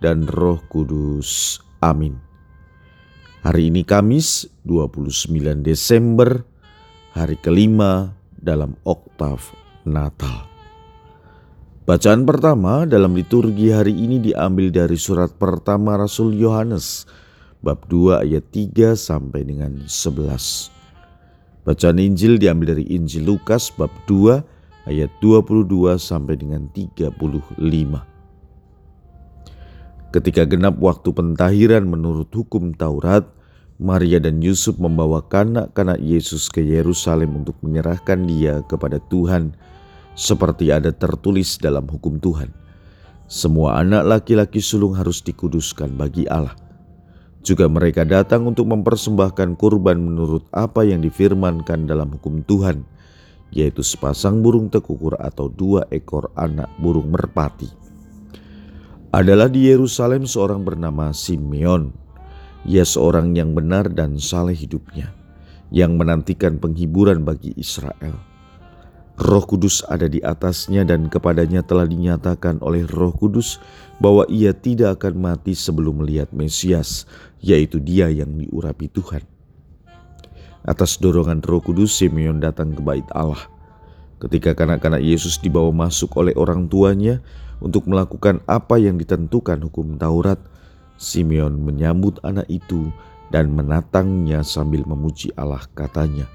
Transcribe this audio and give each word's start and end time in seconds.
dan 0.00 0.24
Roh 0.26 0.58
Kudus. 0.66 1.60
Amin. 1.84 2.16
Hari 3.40 3.72
ini 3.72 3.84
Kamis 3.88 4.48
29 4.68 5.64
Desember, 5.64 6.44
hari 7.16 7.40
kelima 7.40 8.12
dalam 8.36 8.76
oktav 8.84 9.40
Natal. 9.88 10.44
Bacaan 11.88 12.28
pertama 12.28 12.84
dalam 12.84 13.16
liturgi 13.16 13.72
hari 13.72 13.96
ini 13.96 14.20
diambil 14.20 14.68
dari 14.68 15.00
surat 15.00 15.32
pertama 15.40 15.96
Rasul 15.96 16.36
Yohanes 16.36 17.08
bab 17.64 17.88
2 17.88 18.24
ayat 18.24 18.44
3 18.52 18.92
sampai 18.96 19.48
dengan 19.48 19.88
11. 19.88 20.70
Bacaan 21.64 21.98
Injil 22.00 22.36
diambil 22.36 22.76
dari 22.76 22.84
Injil 22.92 23.24
Lukas 23.24 23.72
bab 23.72 23.92
2 24.04 24.88
ayat 24.88 25.10
22 25.24 25.96
sampai 25.96 26.36
dengan 26.36 26.68
35. 26.72 28.09
Ketika 30.10 30.42
genap 30.42 30.78
waktu 30.82 31.14
pentahiran 31.14 31.86
menurut 31.86 32.30
hukum 32.34 32.74
Taurat, 32.74 33.26
Maria 33.78 34.18
dan 34.18 34.42
Yusuf 34.42 34.76
membawa 34.76 35.22
kanak-kanak 35.24 36.02
Yesus 36.02 36.50
ke 36.50 36.60
Yerusalem 36.60 37.46
untuk 37.46 37.56
menyerahkan 37.62 38.26
dia 38.26 38.60
kepada 38.66 38.98
Tuhan 39.08 39.54
seperti 40.18 40.74
ada 40.74 40.90
tertulis 40.90 41.56
dalam 41.56 41.86
hukum 41.86 42.18
Tuhan. 42.18 42.50
Semua 43.30 43.78
anak 43.78 44.02
laki-laki 44.04 44.58
sulung 44.58 44.98
harus 44.98 45.22
dikuduskan 45.22 45.94
bagi 45.94 46.26
Allah 46.26 46.58
juga 47.40 47.66
mereka 47.72 48.04
datang 48.04 48.44
untuk 48.44 48.68
mempersembahkan 48.68 49.56
kurban 49.56 49.96
menurut 49.96 50.44
apa 50.52 50.84
yang 50.84 51.00
difirmankan 51.00 51.88
dalam 51.88 52.12
hukum 52.12 52.44
Tuhan, 52.44 52.84
yaitu 53.48 53.80
sepasang 53.80 54.44
burung 54.44 54.68
tekukur 54.68 55.16
atau 55.16 55.48
dua 55.48 55.88
ekor 55.88 56.28
anak 56.36 56.68
burung 56.76 57.08
merpati. 57.08 57.68
Adalah 59.10 59.50
di 59.50 59.66
Yerusalem 59.66 60.22
seorang 60.22 60.62
bernama 60.62 61.10
Simeon. 61.10 61.90
Ia 62.62 62.86
seorang 62.86 63.34
yang 63.34 63.58
benar 63.58 63.90
dan 63.90 64.22
saleh 64.22 64.54
hidupnya, 64.54 65.10
yang 65.74 65.98
menantikan 65.98 66.62
penghiburan 66.62 67.26
bagi 67.26 67.50
Israel. 67.58 68.14
Roh 69.18 69.42
Kudus 69.42 69.82
ada 69.90 70.06
di 70.06 70.22
atasnya 70.22 70.86
dan 70.86 71.10
kepadanya 71.10 71.66
telah 71.66 71.90
dinyatakan 71.90 72.62
oleh 72.62 72.86
Roh 72.86 73.10
Kudus 73.10 73.58
bahwa 73.98 74.30
ia 74.30 74.54
tidak 74.54 75.02
akan 75.02 75.18
mati 75.18 75.58
sebelum 75.58 76.06
melihat 76.06 76.30
Mesias, 76.30 77.10
yaitu 77.42 77.82
dia 77.82 78.06
yang 78.14 78.30
diurapi 78.38 78.86
Tuhan. 78.94 79.26
Atas 80.62 81.02
dorongan 81.02 81.42
Roh 81.42 81.58
Kudus, 81.58 81.98
Simeon 81.98 82.38
datang 82.38 82.78
ke 82.78 82.80
bait 82.80 83.10
Allah. 83.10 83.42
Ketika 84.20 84.52
kanak-kanak 84.52 85.00
Yesus 85.00 85.40
dibawa 85.40 85.72
masuk 85.72 86.12
oleh 86.20 86.36
orang 86.36 86.68
tuanya 86.68 87.24
untuk 87.64 87.88
melakukan 87.88 88.44
apa 88.44 88.76
yang 88.76 89.00
ditentukan 89.00 89.64
hukum 89.64 89.96
Taurat, 89.96 90.36
Simeon 91.00 91.56
menyambut 91.56 92.20
anak 92.20 92.44
itu 92.52 92.92
dan 93.32 93.48
menatangnya 93.56 94.44
sambil 94.44 94.84
memuji 94.84 95.32
Allah 95.40 95.64
katanya, 95.72 96.28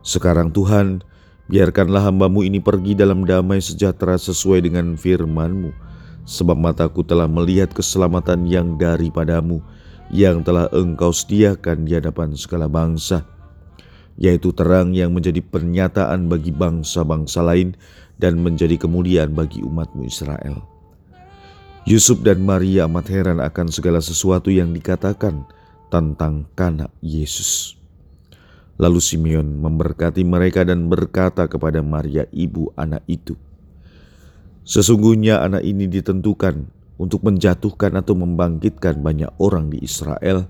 Sekarang 0.00 0.48
Tuhan, 0.48 1.04
Biarkanlah 1.44 2.08
hambamu 2.08 2.40
ini 2.40 2.56
pergi 2.56 2.96
dalam 2.96 3.28
damai 3.28 3.60
sejahtera 3.60 4.16
sesuai 4.16 4.64
dengan 4.64 4.96
firmanmu. 4.96 5.76
Sebab 6.24 6.56
mataku 6.56 7.04
telah 7.04 7.28
melihat 7.28 7.68
keselamatan 7.68 8.48
yang 8.48 8.80
daripadamu, 8.80 9.60
yang 10.08 10.40
telah 10.40 10.72
engkau 10.72 11.12
sediakan 11.12 11.84
di 11.84 12.00
hadapan 12.00 12.32
segala 12.32 12.64
bangsa, 12.64 13.28
yaitu 14.14 14.54
terang 14.54 14.94
yang 14.94 15.10
menjadi 15.10 15.42
pernyataan 15.42 16.30
bagi 16.30 16.54
bangsa-bangsa 16.54 17.42
lain 17.42 17.74
dan 18.18 18.38
menjadi 18.38 18.78
kemuliaan 18.78 19.34
bagi 19.34 19.60
umatmu 19.62 20.06
Israel. 20.06 20.62
Yusuf 21.84 22.24
dan 22.24 22.40
Maria 22.40 22.88
amat 22.88 23.12
heran 23.12 23.38
akan 23.44 23.68
segala 23.68 24.00
sesuatu 24.00 24.48
yang 24.48 24.72
dikatakan 24.72 25.44
tentang 25.92 26.48
kanak 26.56 26.88
Yesus. 27.04 27.76
Lalu 28.80 28.98
Simeon 28.98 29.60
memberkati 29.60 30.24
mereka 30.26 30.66
dan 30.66 30.90
berkata 30.90 31.46
kepada 31.46 31.84
Maria 31.84 32.26
ibu 32.32 32.72
anak 32.74 33.04
itu, 33.06 33.36
Sesungguhnya 34.64 35.44
anak 35.44 35.60
ini 35.60 35.84
ditentukan 35.92 36.64
untuk 36.96 37.20
menjatuhkan 37.20 38.00
atau 38.00 38.16
membangkitkan 38.16 38.96
banyak 39.04 39.28
orang 39.36 39.68
di 39.68 39.84
Israel 39.84 40.48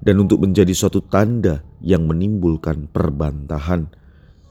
dan 0.00 0.16
untuk 0.16 0.40
menjadi 0.40 0.72
suatu 0.72 1.04
tanda 1.04 1.60
yang 1.80 2.08
menimbulkan 2.08 2.88
perbantahan 2.92 3.88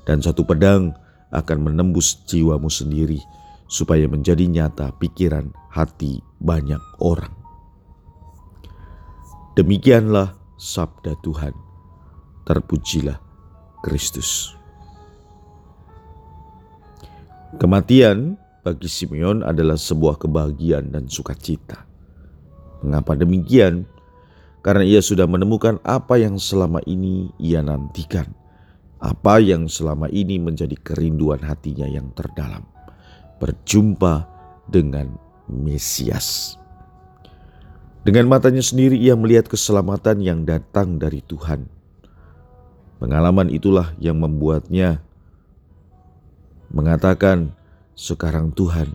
dan 0.06 0.20
satu 0.22 0.46
pedang 0.46 0.98
akan 1.30 1.58
menembus 1.62 2.26
jiwamu 2.26 2.70
sendiri 2.70 3.22
supaya 3.70 4.10
menjadi 4.10 4.50
nyata 4.50 4.90
pikiran 4.98 5.54
hati 5.70 6.26
banyak 6.42 6.82
orang. 6.98 7.32
Demikianlah 9.54 10.34
sabda 10.58 11.14
Tuhan. 11.22 11.54
Terpujilah 12.50 13.22
Kristus. 13.86 14.58
Kematian 17.62 18.38
bagi 18.66 18.90
Simeon 18.90 19.46
adalah 19.46 19.78
sebuah 19.78 20.18
kebahagiaan 20.18 20.90
dan 20.90 21.06
sukacita. 21.10 21.86
Mengapa 22.82 23.14
demikian? 23.14 23.86
Karena 24.60 24.84
ia 24.84 25.00
sudah 25.00 25.24
menemukan 25.24 25.80
apa 25.88 26.20
yang 26.20 26.36
selama 26.36 26.84
ini 26.84 27.32
ia 27.40 27.64
nantikan, 27.64 28.28
apa 29.00 29.40
yang 29.40 29.72
selama 29.72 30.12
ini 30.12 30.36
menjadi 30.36 30.76
kerinduan 30.80 31.40
hatinya 31.40 31.88
yang 31.88 32.12
terdalam, 32.12 32.68
berjumpa 33.40 34.28
dengan 34.68 35.16
Mesias. 35.48 36.60
Dengan 38.04 38.28
matanya 38.28 38.62
sendiri 38.62 39.00
ia 39.00 39.16
melihat 39.16 39.48
keselamatan 39.48 40.22
yang 40.24 40.44
datang 40.44 41.00
dari 41.00 41.20
Tuhan 41.24 41.80
Pengalaman 43.00 43.48
itulah 43.48 43.96
yang 43.96 44.20
membuatnya 44.20 45.00
mengatakan, 46.68 47.56
"Sekarang 47.96 48.52
Tuhan, 48.52 48.92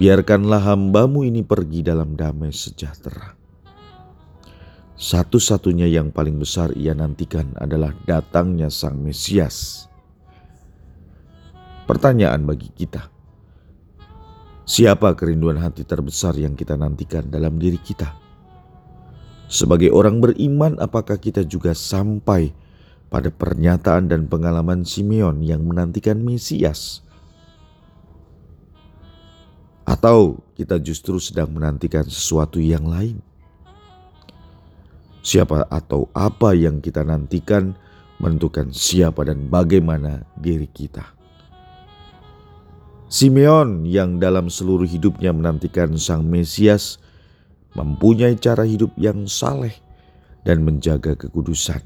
biarkanlah 0.00 0.64
hambamu 0.64 1.28
ini 1.28 1.44
pergi 1.44 1.84
dalam 1.84 2.16
damai 2.16 2.56
sejahtera." 2.56 3.37
Satu-satunya 4.98 5.86
yang 5.86 6.10
paling 6.10 6.42
besar 6.42 6.74
ia 6.74 6.90
nantikan 6.90 7.54
adalah 7.54 7.94
datangnya 8.02 8.66
Sang 8.66 8.98
Mesias. 8.98 9.86
Pertanyaan 11.86 12.42
bagi 12.42 12.66
kita: 12.74 13.06
siapa 14.66 15.14
kerinduan 15.14 15.62
hati 15.62 15.86
terbesar 15.86 16.34
yang 16.34 16.58
kita 16.58 16.74
nantikan 16.74 17.30
dalam 17.30 17.62
diri 17.62 17.78
kita? 17.78 18.10
Sebagai 19.46 19.94
orang 19.94 20.18
beriman, 20.18 20.74
apakah 20.82 21.14
kita 21.22 21.46
juga 21.46 21.78
sampai 21.78 22.50
pada 23.06 23.30
pernyataan 23.30 24.10
dan 24.10 24.26
pengalaman 24.26 24.82
Simeon 24.82 25.46
yang 25.46 25.62
menantikan 25.62 26.18
Mesias? 26.26 27.06
Atau 29.86 30.42
kita 30.58 30.82
justru 30.82 31.22
sedang 31.22 31.54
menantikan 31.54 32.02
sesuatu 32.02 32.58
yang 32.58 32.90
lain? 32.90 33.22
Siapa 35.28 35.68
atau 35.68 36.08
apa 36.16 36.56
yang 36.56 36.80
kita 36.80 37.04
nantikan 37.04 37.76
menentukan 38.16 38.72
siapa 38.72 39.28
dan 39.28 39.52
bagaimana 39.52 40.24
diri 40.40 40.64
kita. 40.64 41.04
Simeon 43.12 43.84
yang 43.84 44.16
dalam 44.16 44.48
seluruh 44.48 44.88
hidupnya 44.88 45.36
menantikan 45.36 46.00
Sang 46.00 46.24
Mesias 46.24 46.96
mempunyai 47.76 48.40
cara 48.40 48.64
hidup 48.64 48.96
yang 48.96 49.28
saleh 49.28 49.76
dan 50.48 50.64
menjaga 50.64 51.12
kekudusan. 51.12 51.84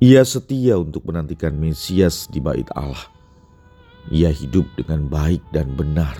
Ia 0.00 0.24
setia 0.24 0.80
untuk 0.80 1.04
menantikan 1.04 1.52
Mesias 1.60 2.24
di 2.32 2.40
bait 2.40 2.72
Allah. 2.72 3.04
Ia 4.08 4.32
hidup 4.32 4.64
dengan 4.80 5.04
baik 5.12 5.44
dan 5.52 5.76
benar. 5.76 6.16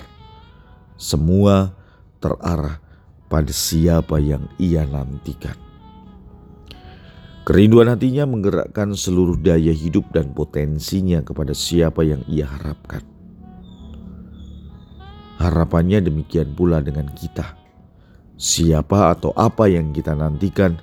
Semua 1.01 1.73
terarah 2.21 2.88
pada 3.29 3.53
siapa 3.53 4.17
yang 4.19 4.49
ia 4.57 4.89
nantikan. 4.89 5.55
Kerinduan 7.49 7.89
hatinya 7.89 8.29
menggerakkan 8.29 8.93
seluruh 8.93 9.41
daya 9.41 9.73
hidup 9.73 10.13
dan 10.13 10.37
potensinya 10.37 11.25
kepada 11.25 11.57
siapa 11.57 12.05
yang 12.05 12.21
ia 12.29 12.45
harapkan. 12.45 13.01
Harapannya 15.41 16.05
demikian 16.05 16.53
pula 16.53 16.85
dengan 16.85 17.09
kita. 17.15 17.57
siapa 18.39 19.11
atau 19.11 19.35
apa 19.35 19.67
yang 19.67 19.91
kita 19.91 20.15
nantikan 20.15 20.79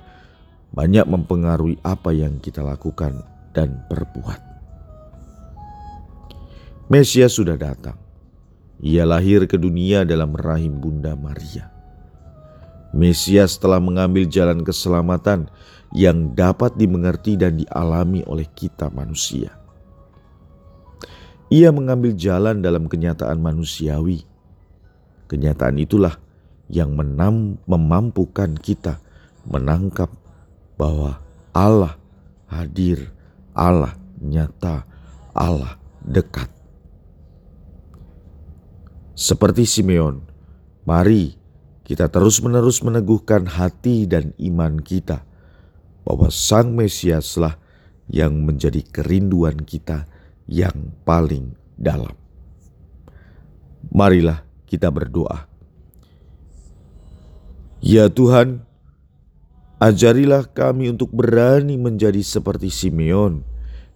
banyak 0.76 1.08
mempengaruhi 1.08 1.80
apa 1.80 2.12
yang 2.12 2.36
kita 2.36 2.60
lakukan 2.60 3.24
dan 3.56 3.80
perbuat. 3.88 4.36
Mesias 6.92 7.32
sudah 7.32 7.56
datang. 7.56 7.96
Ia 8.84 9.08
lahir 9.08 9.48
ke 9.48 9.56
dunia 9.56 10.04
dalam 10.04 10.36
rahim 10.36 10.76
Bunda 10.76 11.16
Maria. 11.16 11.75
Mesias 12.96 13.60
telah 13.60 13.76
mengambil 13.76 14.24
jalan 14.24 14.64
keselamatan 14.64 15.52
yang 15.92 16.32
dapat 16.32 16.80
dimengerti 16.80 17.36
dan 17.36 17.60
dialami 17.60 18.24
oleh 18.24 18.48
kita 18.48 18.88
manusia. 18.88 19.52
Ia 21.52 21.70
mengambil 21.70 22.16
jalan 22.16 22.64
dalam 22.64 22.88
kenyataan 22.88 23.36
manusiawi. 23.38 24.24
Kenyataan 25.28 25.76
itulah 25.76 26.16
yang 26.72 26.96
menam, 26.96 27.60
memampukan 27.68 28.56
kita 28.56 28.98
menangkap 29.44 30.10
bahwa 30.80 31.20
Allah 31.52 32.00
hadir, 32.48 33.12
Allah 33.52 33.94
nyata, 34.18 34.88
Allah 35.36 35.78
dekat. 36.00 36.50
Seperti 39.12 39.68
Simeon, 39.68 40.24
mari 40.88 41.45
kita 41.86 42.10
terus-menerus 42.10 42.82
meneguhkan 42.82 43.46
hati 43.46 44.10
dan 44.10 44.34
iman 44.42 44.82
kita 44.82 45.22
bahwa 46.02 46.34
Sang 46.34 46.74
Mesiaslah 46.74 47.62
yang 48.10 48.42
menjadi 48.42 48.82
kerinduan 48.82 49.62
kita 49.62 50.10
yang 50.50 50.90
paling 51.06 51.54
dalam. 51.78 52.14
Marilah 53.94 54.42
kita 54.66 54.90
berdoa. 54.90 55.46
Ya 57.78 58.10
Tuhan, 58.10 58.66
Ajarilah 59.76 60.48
kami 60.56 60.88
untuk 60.88 61.12
berani 61.12 61.76
menjadi 61.76 62.24
seperti 62.24 62.72
Simeon 62.72 63.44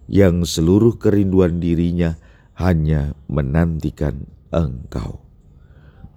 yang 0.05 0.45
seluruh 0.45 1.01
kerinduan 1.01 1.57
dirinya 1.57 2.21
hanya 2.53 3.17
menantikan 3.25 4.29
Engkau. 4.53 5.30